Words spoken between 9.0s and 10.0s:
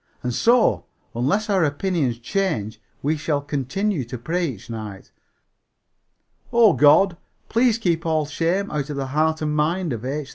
heart and mind